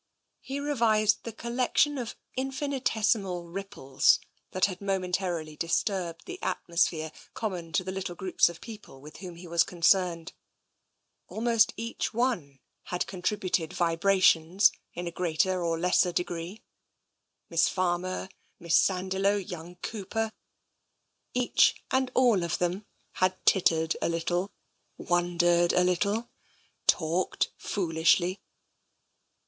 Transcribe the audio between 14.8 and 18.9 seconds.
in a greater or lesser degree. Miss Farmer, Miss